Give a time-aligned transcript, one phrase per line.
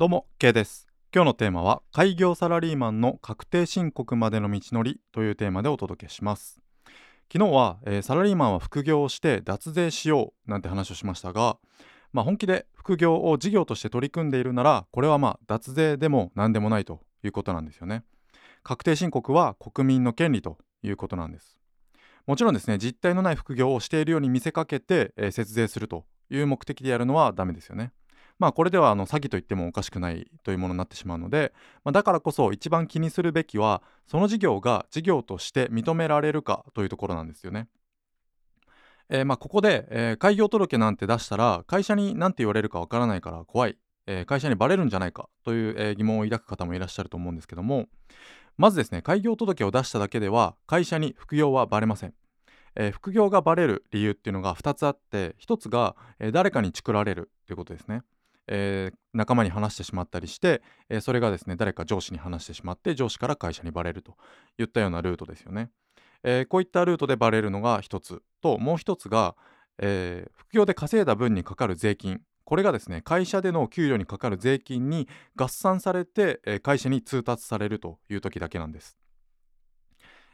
[0.00, 0.88] どうも K です。
[1.14, 6.58] 今日のテーマは開業サラリーマンの確定申告までの道のりというテーマでお届けします。
[7.30, 11.58] 昨日は、えー、サラリーマンは副業をして脱税しようなんて話をしましたが
[12.14, 18.02] まあ、本気で副業を事業として取り組んでいるならこれはまあ脱税でも何でもないということなんですよね。
[18.62, 21.58] 確定申告は国民の権利ということなんです。
[22.26, 27.92] もちろんですね実態のない副業をしているように見せかけて、えー、節税するという目的でやるのはダメですよね。
[28.40, 31.52] まあこれではあの詐欺と言ってもおかしくないというものになってしまうので、
[31.84, 37.68] まあ、だからこそ一番気にするべきはその事業が事業として認められるかというところなんですよね。
[39.10, 43.76] えー、まあここで、えー、開業届なんて出したら会社に何て言われるかわからないから怖い、
[44.06, 47.88] えー、会社にバレるんじゃないかという、え疑問を抱く方もいらっしゃると思うんですけども
[48.56, 52.14] まずですね開業届を出しただけでは会社に副業はバレません。
[52.76, 58.02] え、副業がバレる理由っていうのが2つあって1つが、え、誰かにチクられるということですね。
[58.50, 64.16] えー、仲間に話してしまったりして、えー、それがですね誰か上司に話してしまって上司から会社にバレると
[64.58, 65.70] いったようなルートですよね。
[66.24, 69.36] えー、こういったルートでバレるのが一つともう一つが、
[69.82, 78.99] え副業で稼いだ分にかかる税金これがですね会社での給与にかかる税金に合算されて、え会社に通達されるという時だけなんです。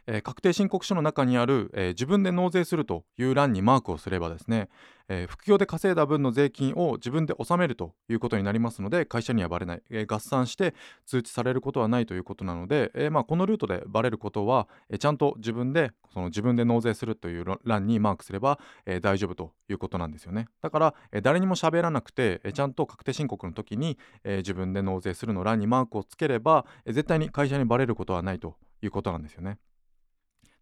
[0.07, 4.69] えー、確定申告書の中にある、えー、自分で納税するという欄にマークをすればですね、
[5.09, 10.73] えー、副業で稼いだ分の税金を自分で納めるということになりますので会社にはバレない、え合算して
[11.05, 29.57] 通知されることはないということなので、えまあ、このルートでバレることは、えちゃんと自分でその自分で納税するという欄にマークすれば、え大丈夫ということなんですよねだから、え誰にも喋らなくて、えちゃんと確定申告の時に、え自分で納税するの欄にマークをつければ、え絶対に会社にバレることはないということなんですよね。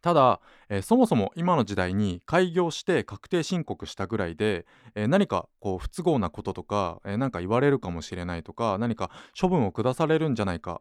[0.06, 0.39] ただ、
[0.70, 10.80] えー、そもそも今の時代に開業して確定申告したぐらいで、えー、何かこう不都合なこととか、えー、何か言われるかもしれないとか何か処分を下されるんじゃないか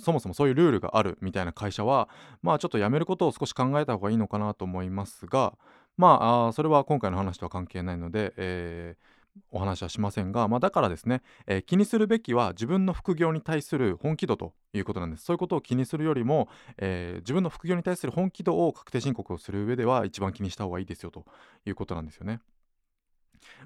[0.00, 2.08] そもそもそういうルールがあるみたいな会社は
[2.42, 5.54] まあちょっとやめることを少し考えた方がいいのかなと思いますが
[5.96, 9.04] まああそれは今回の話とは関係ないので、えー、
[9.50, 15.24] お話はしませんが、まあ、だからですね、えー、気にするべきは自分の副業に対する本気度ということなんです。
[15.24, 16.48] そういうことを気にするよりも、
[16.78, 21.26] えー、自分の副業に対する本気度を確定申告をする上では一番気にした方がいいですよと
[21.66, 22.40] いうことなんですよね。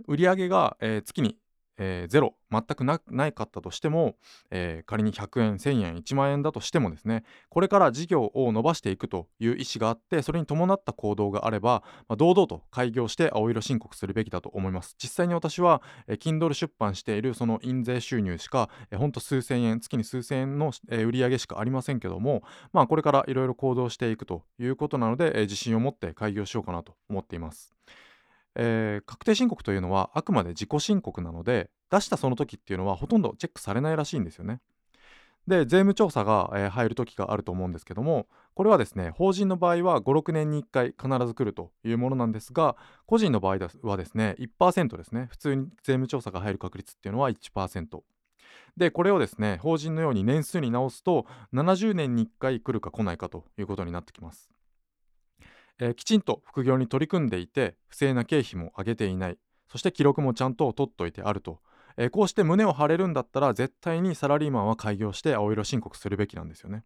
[0.07, 1.37] 売上が、えー、月に
[1.79, 4.15] えー、ゼロ全くなないかったとしても、
[4.51, 14.95] えー、仮に100円1000円1万円だとしてもですねこれから事業を伸ばしていくという意思があってそれに伴った行動があれば、まあ、堂々と開業して青色申告するべきだと思います。
[15.03, 22.43] 実際に私は、えー、Kindle 出版しているその印税収入しか、えー、ほんと数千円月に数千円の、えー、売上しかありませんけども
[22.73, 27.75] まあこれからいろいろ行動していくということなので、えー、自信を持って開業しようかなと思っています。
[28.55, 34.61] えー、確定申告というのはあくまで自己申告なので出したその時っていうのはほとんどチェックされないらしいんですよね。
[35.47, 42.77] で税務調査が、えー、入る時があると思うんですけどもこれはですね法人の場合は56年に1回必ず来るというものなんですが
[43.07, 48.01] 個人の場合はですね1%ですね普通に税務調査が入る確率っていうのは1%
[48.77, 54.54] でこれをですね法人のように年数に直すと70年に1回来るか来ないかということになってきます
[55.79, 59.39] えー、きちんと副業に取り組んでいて不正な経費も上げていない
[59.71, 61.61] そして記録もちゃんと取っといてあると、
[61.97, 66.85] えー、こうして胸を張れるんだったら絶対にサラリーマンは開業して青色申告するべきなんですよね。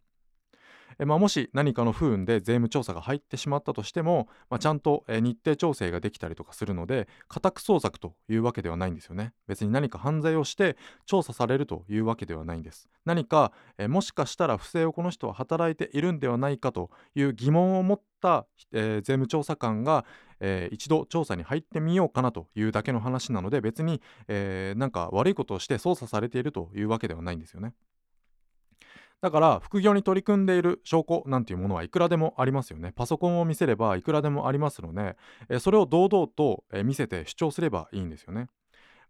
[0.99, 20.05] えまあ、もし何かの不運で税務調査が入ってしまったとしても、まあ、ちゃんと、日程調整ができたりとかするので家宅捜索というわけではないんですよね別に何か犯罪をして調査されるというわけではないんです何か、えもしかしたら不正をこの人は働いているんではないかという疑問を持った、え、税務調査官が、
[20.39, 27.73] えー、一度調査に入ってみようかなというだけの話なので別に、えー、なんか悪いことをして捜査されているというわけではないんですよね。
[29.21, 32.93] だから副業に取り組んでいる証拠なんていうものはいくらでもありますよね。
[32.95, 35.17] パソコンを見せればいくらでもありますので、
[35.49, 38.47] えそれを堂々と、え見せて主張すればいいんですよね。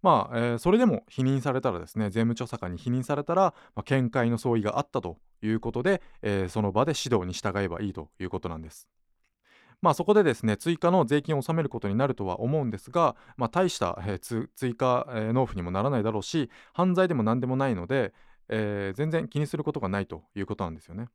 [0.02, 8.88] まあ、えー、それでも否認されたらですね税務調査官に否認されたら、まあ、見解の相違があったということで、えー、その場で指導に従えばいいということなんです。
[9.82, 18.14] まあ、そこでですね追加の税金を納めることになるとは思うんですが、まあ、大した、えー、追加、え、納付にもならないだろうし犯罪でも何でもないので、
[18.50, 21.08] えー、全然気にすることがないということなんですよね。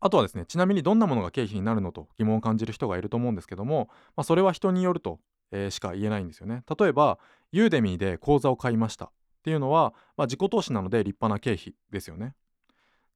[0.00, 5.20] あとはですねちなみにどんなものが経費になるのと疑問を感じる人がいると思うんですけども、まあ、それは人によると、
[5.52, 6.62] えー、しか言えないんですよね。
[6.78, 7.18] 例えば
[7.52, 9.10] ユーデミーで講座を買いましたっ
[9.42, 12.34] ていうのは、まあ、自己投資なので立派な経費ですよね。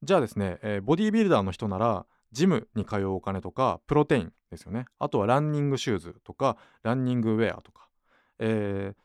[0.03, 7.87] じゃあですね、えー、ボディービルダーの人ならジムに通うお金とかプロテインですよねあとはランニングシューズとかランニングウェアとか、
[8.39, 9.04] えー、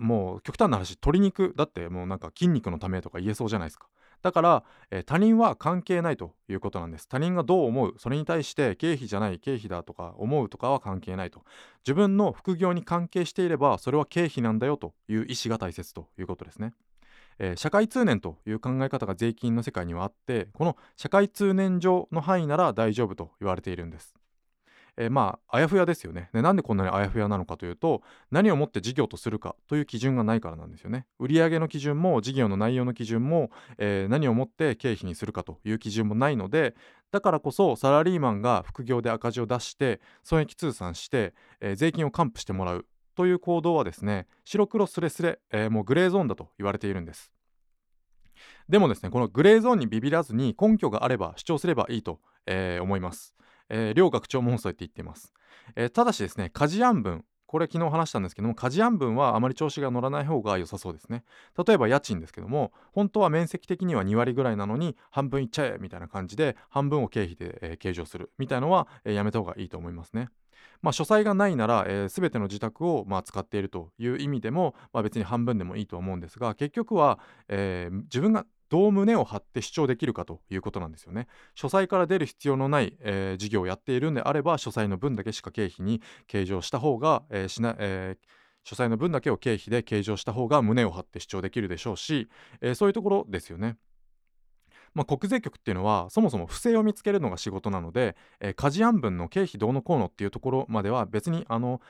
[0.00, 3.86] もう極端な話鶏肉だってもうなんか筋肉のためとか言えそうじゃないですか。
[4.22, 7.08] だから、えー、他人は関係ないということなんです。
[7.08, 11.42] 他人がどう思うそれに対して経費じゃない経費だとか思うとかは関係ないと。
[11.86, 16.74] 自分の副業に関係していればそれは経費なんだよという意思が大切ということですね。
[17.38, 24.14] えー、社会通念という考え方が税金の世界にはあってこの社会通念上の範囲なら大丈夫と言われているんです。
[24.96, 26.30] えー、まああやふやですよね。
[26.32, 31.06] でなんでこんなにあやふやなのかというと何をもって事業とするかという基準がないからなんですよね。
[31.18, 36.74] 売上の基準も事業の内容の基準も、えー、何をもって経費にするかという基準もないので
[37.10, 47.30] だからこそサラリーマンが副業で赤字を出して損益通算して、えー、税金を還付してもらうという行動はですね白黒すれすれ、えー、もうグレーゾーンだと言われているんです。
[48.68, 53.34] でもですねこのグレーゾーンにビビらずに根拠があれば主張すればいいと、えー、思います。
[53.70, 55.32] えー、両学長もそうやって言っています、
[55.76, 57.24] えー、ただしですね家事案分。
[57.46, 61.24] これ昨日話したんですけども家事案分はあまり調子が乗らない方が良さそうですね。
[61.66, 70.28] 例えば家賃ですけども本当は面積的には2割ぐらいなのに半分いっちゃえみたいな感じで半分を経費で、えー、計上するみたいのは、えー、やめた方がいいと思いますね。
[70.82, 77.18] まあ、書斎がないなら、えー、全ての自宅を、まあ、使っているという意味でも、まあ、別に半分でもいいと思うんですが結局は、
[77.48, 81.26] えー、自分がどう胸を張って主張できるかということなんですよね。
[81.56, 92.28] 書斎から出る必要のない、えー、事業をやっているんであれば書斎の分だけしか経費に計上した方が、えー、しなえー書斎の分だけを経費で計上した方が胸を張って主張できるでしょうし、
[92.60, 93.76] えー、そういうところですよね。
[94.94, 101.80] まあ、国税局っていうのはそもそも不正を見つけるのが仕事なので、えー、家事案分の経費どうのこうのっていうところまでは別にあの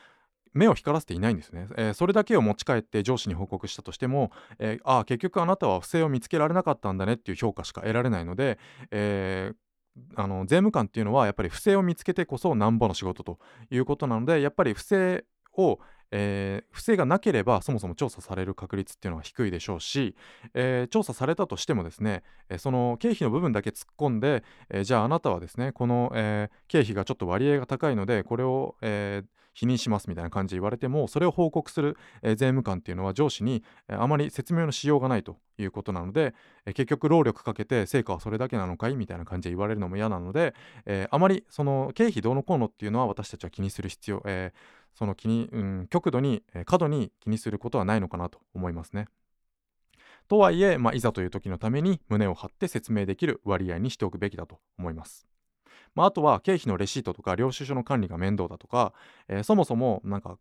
[0.52, 8.58] 目を光らせていないんですね、えー、それだけを持ち帰って上司に報告したとしても、えー、ああ結局あなたは不正を見つけられなかったんだねっていう評価しか得られないので、
[8.91, 9.56] えー
[10.14, 13.38] あの税務官っていうのはやっぱり不正を見つけてこそなんぼの仕事と
[13.70, 15.25] いうことなのでやっぱり不正
[15.56, 15.79] を、
[16.11, 20.15] えー、不正がなければそもそも調査される確率っていうのは低いでしょうし、
[20.55, 36.35] えー、調査されたとしてもですね、えー、その経費の部分だけ突っ込んで、えじゃああなたはですねこの、え経費がちょっと割合が高いのでこれを、えー否認しますみたいな感じで言われてもそれを報告する、えー、税務官っていうのは上司に、えー、あまり説明のしようがないということなので、
[36.67, 40.55] えー、結局労力かけて成果はそれだけなのかいみたいな感じで言われるのも嫌なので、
[40.87, 44.53] えあまりその経費どうのこうのっていうのは私たちは気にする必要、え
[44.95, 49.06] その気に、うん、極度に、え過度に気にすることはないのかなと思いますね。
[50.29, 55.26] とはいえ、まあ、いざという時のために胸を張って説明できる割合にしておくべきだと思います。
[55.94, 58.94] まあ、あとは経費のレシートとか領収書の管理が面倒だとか、
[59.29, 60.38] えー、そもそもなんか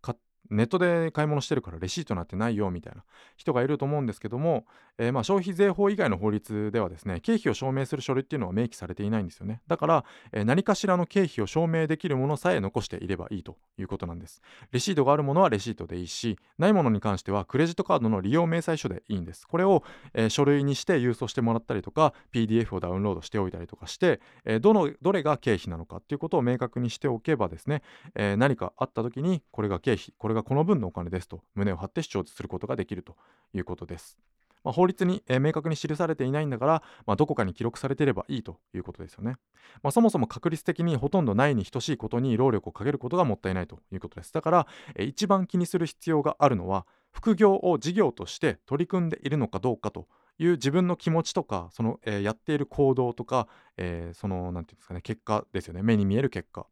[0.49, 3.03] ネットで買い物してるからレシートなんてないよみたいな
[3.37, 4.65] 人がいると思うんですけども、
[4.97, 9.61] えー、ま消費税法以外の法律ではですね経費を証明する書類っていうのは明記されていないんですよね。
[9.67, 14.41] だから、えー、何かしらの経費を証明できるものさえ残していればいいということなんです。
[14.71, 19.47] レシートがあるものはレシートでいいしないものに関してはクレジットカードの利用明細書でいいんです。
[19.47, 19.83] これを、
[20.13, 27.83] えー、書類にして郵送してもらったりとか PDF をダウンロードしておいたりとかして、えどのどれが経費なのかっていうことを明確にしておけばですね、
[28.15, 33.15] え何かあった時にこれが経費これこれがこの分のお金ですと胸を張って主張することができると
[33.51, 34.19] いうことです。
[34.63, 39.37] まあ、法律に、えー、明確に記されていないんだから、まあ、どこかに記録されていればいいということですよね。
[39.81, 44.31] まあ、そもそも確率的にほとんどないに等しいことに労力をかけることがもったいないということです。
[44.31, 56.67] だから、えー、一番気にする必要があるのは副業を事業として取り組んでいるのかどうかという自分の気持ちとかその、えー、やっている行動とか、えー、その何て言うんですかね結果ですよね目に見える結果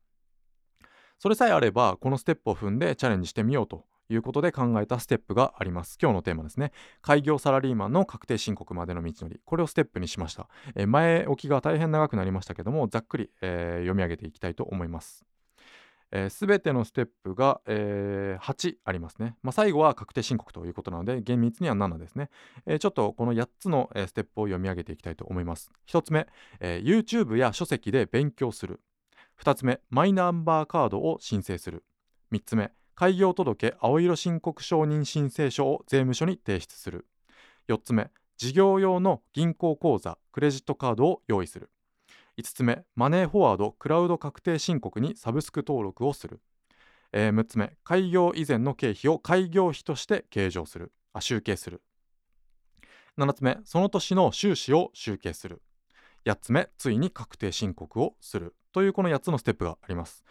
[1.19, 5.97] それさえあればこのステップを踏んでチャレンジしてみようということで考えたステップがあります。
[6.01, 6.71] 今日のテーマですね。
[7.01, 9.41] 開業サラリーマンの確定申告までの道のり。
[9.43, 10.47] これをステップにしました。
[10.75, 15.25] えー、前置きが大変長くなりましたけども、ざっくり、えー、読み上げていきたいと思います。
[16.29, 19.35] す、べ、てのステップが、えー、8ありますね。
[19.43, 22.29] まあ、最後は確定申告ということなので、厳密には7ですね。
[22.65, 25.69] えー、ちょっとこの8つの、ステップを読み上げていきたいと思います。
[25.87, 26.27] 1つ目、
[26.61, 28.79] YouTube や書籍で勉強する。
[29.41, 31.83] 2つ目、マイナンバーカードを申請する。
[32.31, 37.07] 3つ目、開業届青色申告承認申請書を税務署に提出する。
[37.67, 41.69] 4つ目、事業用の銀行口座、クレジットカードを用意する。
[42.37, 46.41] 5つ目、マネーフォワード、クラウド確定申告にサブスク登録をする。
[47.11, 50.91] えー、6つ目、開業以前の経費を開業費として計上する。
[51.13, 51.81] あ集計する。
[53.17, 55.61] 7つ目、その年の収支を集計する。
[56.25, 58.55] 8つ目、ついに確定申告をする。
[58.71, 60.23] というこの8つのステップがあります。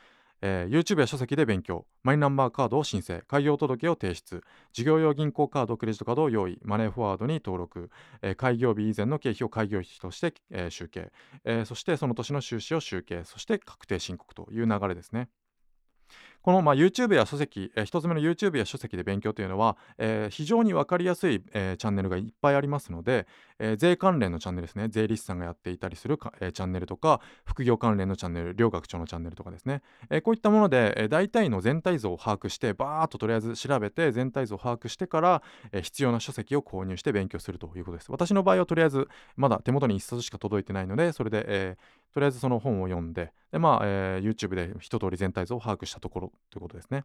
[0.43, 7.91] えー、YouTube や書籍で勉強、マイナンバーカードを申請、開業届を提出、事業用銀行カード、クレジットカードを用意、マネーフォワードに登録、
[8.23, 11.11] えー、開業日以前の経費を開業費として、えー、集計、
[11.45, 15.29] えそしてその年の収支を集計、そして確定申告という流れですね。
[16.47, 23.27] この、まあ、YouTube や書籍、えー、1つ目の YouTube や書籍で勉強というのは、えー、非常に分かりやすい、えー、チャンネルがいっぱいありますので、
[23.59, 24.87] えー、税関連のチャンネルですね。
[24.89, 38.13] 税理士さんがやっていたりするえー、チャンネルとか副業関連のチャンネル両学長のチャンネルとかですね、えー、こういったもので、えー、大体の全体像を把握してバーッととりあえず調べて全体像を把握してから、えー、必要な書籍を購入して勉強するということです。
[38.13, 47.05] 私の場合はとりあえずまだ手元に1冊しか届いてないのでそれで、えー、とりあえずその本を読んでで、まあえー、YouTube で一通り全体像を把握したところということですね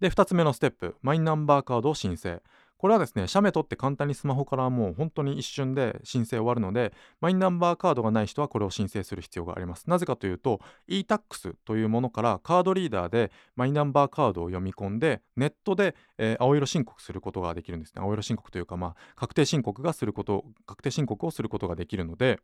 [0.00, 2.40] で2つ目のステップマイナンバーカードを申請
[2.82, 9.88] これはですね、写メ撮って簡単にスマホからもう本当に一瞬で申請終わるので、マイナンバーカードがない人はこれを申請する必要があります。
[9.88, 10.58] なぜかというと、
[10.88, 18.00] e-tax というものからカードリーダーでマイナンバーカードを読み込んで、ネットで、えー、青色申告することができるんですね。
[18.00, 22.38] 青色申告というか、まあ、確定申告がすること、確定申告をすることができるので、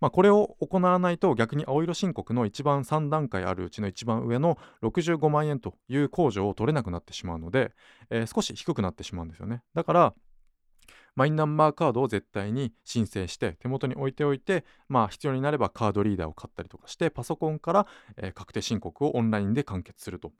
[0.00, 7.72] まあ、これを行わないと逆に青色申告の一番3段階あるうちの一番上の65万円という控除を取れなくなってしまうので、
[8.08, 9.62] えー、少し低くなってしまうんですよね。
[9.74, 10.14] だから、
[11.14, 20.32] マイナンバーカードを絶対に申請して手元に置いておいて、まあ、必要になればカードリーダーを買ったりとかしてパソコンから、えー、確定申告をオンラインで完結すると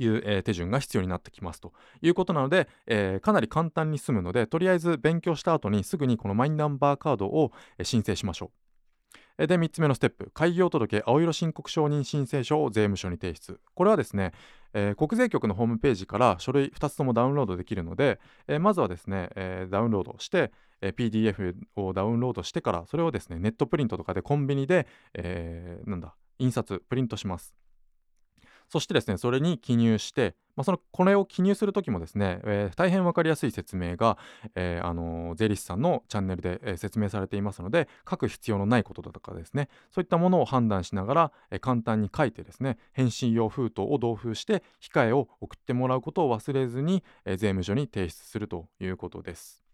[0.00, 8.50] いう、えー、手順が必要になってきますということなので、えー、かなり簡単に済むのでとりあえず勉強した後にすぐにこのマイナンバーカードを、え申請しましょ
[9.38, 9.46] う。
[9.46, 13.58] で、3つ目のステップ、開業届青色申告承認申請書を税務署に提出。
[13.74, 14.32] これはですね、
[14.74, 20.52] えー、国税局のホームページから書類2つともダウンロードできるので、えー、まずはですね、えー、ダウンロードして、
[20.82, 27.54] え PDF をダウンロードしてからそれをですねネットプリントとかでコンビニで、えなんだ印刷プリントします
[28.70, 34.16] そしてですね、それに記入して、まあ、そのこれを記入するときもですね、えー、大変分かりやすい説明が、
[34.54, 49.64] えー、あのー、税理士さんのチャンネルで、えー、説明されていますので、書く必要のないことだとかですね、そういったものを判断しながら、え簡単に書いてですね、返信用封筒を同封して、控えを送ってもらうことを忘れずに、え税務署に提出するということです。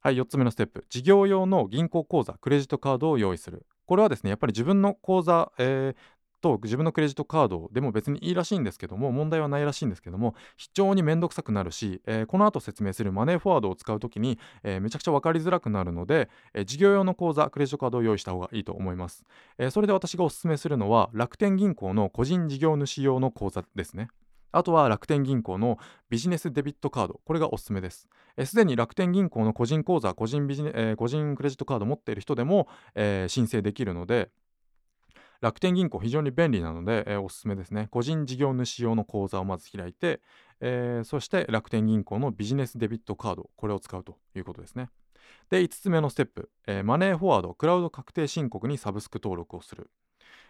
[0.00, 3.66] はい、4つ目のステップ、事業用の銀行口座、クレジットカードを用意する。
[3.86, 5.96] これはですね、やっぱり自分の口座、えー、
[6.42, 19.24] と自分のクレジットカードでも別にいいらしいんですけども問題はないらしいんですけども非常に面倒くさくなるし、えー、この後説明するマネーフォワードを使う時に、えー、めちゃくちゃ分かりづらくなるので、えー、事業用の口座クレジットカードを用意した方がいいと思います、
[19.58, 24.08] えそれで私がおすすめするのは楽天銀行の個人事業主用の口座ですね。
[24.52, 25.78] あとは楽天銀行の
[26.10, 28.06] ビジネスデビットカード、これがおすすめです。
[28.44, 34.30] すでに楽天銀行の個人口座、個人ビジネ、えー、個人クレジットカード持っている人でも、えー、申請できるので、
[35.42, 37.88] 楽天銀行非常に便利なので、えー、おすすめですね。
[37.90, 40.20] 個人事業主用の口座をまず開いて、
[40.60, 44.88] えー、そして楽天銀行のビジネスデビットカード、これを使うということですね。
[45.50, 49.90] で、5つ目のステップ、えー、マネーフォワード、クラウド確定申告にサブスク登録をする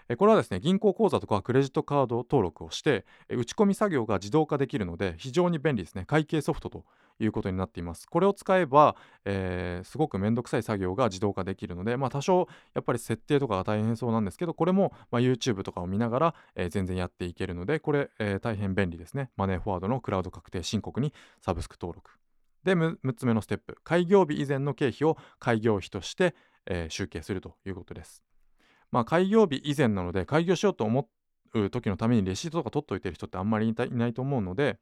[0.09, 0.17] え。
[0.17, 6.85] これはですね銀行口座とかクレジットカード登録をしてえ打ち込み作業が自動化できるので非常に便利ですね会計ソフトと
[7.25, 8.07] いうことになっています。
[8.07, 19.31] これを使えば、えー、すごくめんどくさい作業が自動化できるので、まあ、多少やっぱり設定とかが大変そうなんですけどこれも、ま、YouTube とかを見ながら、えー、全然やっていけるのでこれ、えー、大変便利ですね。
[19.37, 22.11] マネーフォワードのクラウド確定申告にサブスク登録。
[22.65, 23.77] で 6, つ目のステップ。
[23.83, 28.23] 開業日以前の経費を開業費として、え集計するということです。
[28.93, 31.09] まあ、開業日以前なので開業しようと思
[31.55, 34.79] う時のためにレシートとか取っておいてる人ってあんまりいないと思うので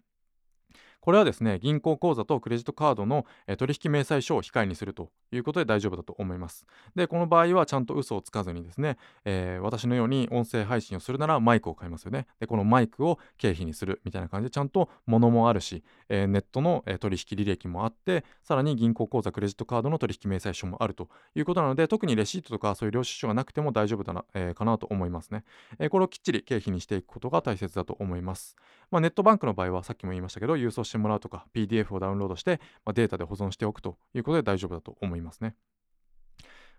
[1.00, 6.66] これはですね銀行口座とクレジットカードの、え取引明細書を控えにするということで大丈夫だと思います。
[6.94, 12.26] でこの場合はちゃんと嘘をつかずにですね、えー、私のように音声配信をするならマイクを買いますよね。
[12.38, 25.44] でこのマイクを経費にするみたいな感じでちゃんと物もあるし、えー、ネットの、え取引履歴もあってさらに銀行口座クレジットカードの取引明細書もあるということなので特にレシートとかそういう領収書がなくても大丈夫だな、えー、かなと思いますね、
[25.78, 28.56] えこれをきっちり経費にしていくことが大切だと思います、
[28.90, 35.54] まあ、ネットバンクの場合はさっきも言いましたけど郵送してもらうとか PDF をダウンロードして、まあ、データで保存しておくということで大丈夫だと思いますね。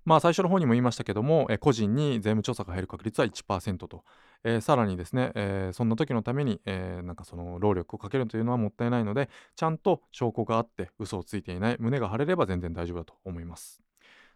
[0.03, 4.03] まあ、最初の方にも言いましたけども、え個人に税務調査が入る確率は1%と、
[4.43, 13.83] えー、さらにですね、えー、そんな時のために、えー、なんかその労力をかけるというのはもったいないので、ちゃんと証拠があって嘘をついていない、胸が張れれば全然大丈夫だと思います。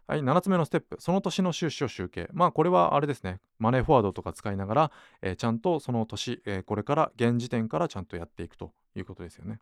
[0.06, 2.28] はい、7つ目のステップ、その年の収支を集計。
[2.32, 9.60] まあ、これはあれですね、マネーフォワードとか使いながら、えちゃんとその年、えこれから現時点からちゃんとやっていくということですよね。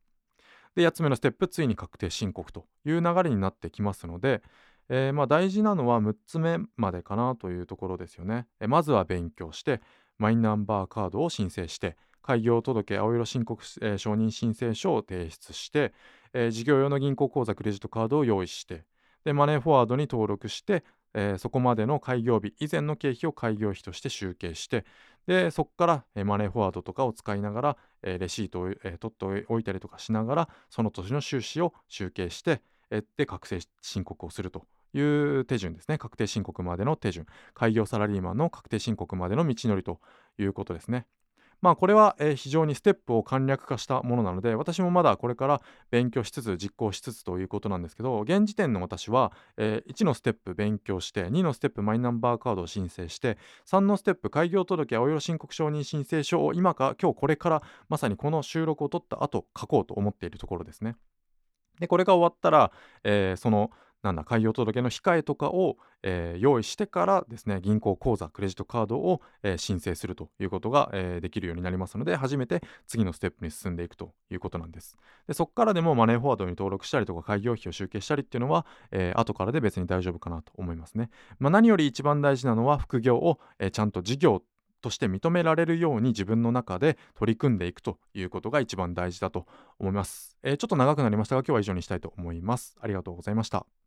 [0.74, 4.42] で8つ目のステップついに確定申告という流れになってきますので、
[4.88, 9.80] えー、まあ大事なのは6つ目までかなというところですよね、えー、まずは勉強して
[10.18, 15.92] マイナンバーカードを申請して開業届青色申告、えー、承認申請書を提出して、
[16.32, 18.84] えー、事業用の銀行口座クレジットカードを用意して
[19.24, 24.84] でマネーフォワードに登録してえー、そこまでの開業日以前の経費を開業費として集計して
[25.26, 39.98] でそこから、えマネーフォワードとかを使いながら、えレシートを、え取っておいたりとかしながらその年の収支を集計して、えで確定申告をするという手順ですね確定申告までの手順開業サラリーマンの確定申告までの道のりと
[40.38, 41.06] いうことですね。
[41.64, 60.96] まあこれは、え非常にステップを簡略化したものなので私もまだこれから勉強しつつ実行しつつということなんですけど現時点の私は、え1のステップ勉強して2のステップマイナンバーカードを申請して3のステップ開業届青色申告承認申請書を今か今日これからまさにこの収録を取った後書こうと思っているところですね。
[61.80, 62.72] でこれが終わったら、
[63.04, 63.70] えー、その
[64.04, 74.96] なんだ開業届の控えとかを、えー、用意してからですね銀行口座クレジットカードを、えー、申請するということが、えー、できるようになりますので初めて次のステップに進んでいくということなんです。
[75.26, 81.08] でそこからでもマネーフォワードに登録したりとか開業費を集計したりっていうのは、えー、後からで別に大丈夫かなと思いますね、
[81.38, 84.42] まあ、何より一番大事なのは副業を、えー、ちゃんと事業
[84.82, 89.46] として認められるように自分の中で取り組んでいくということが一番大事だと
[89.78, 92.76] 思います、えー、ちょっと長くなりましたが今日は以上にしたいと思います。
[92.80, 93.83] ありがとうございました。